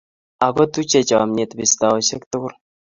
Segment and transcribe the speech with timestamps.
[0.45, 2.53] Ago tuchei chamyet pistaosyek tugul